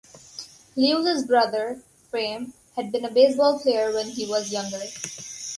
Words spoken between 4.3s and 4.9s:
younger.